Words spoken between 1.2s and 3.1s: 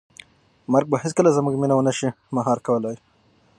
زموږ مینه ونه شي مهار کولی.